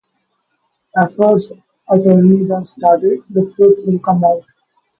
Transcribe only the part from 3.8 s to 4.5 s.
will come out.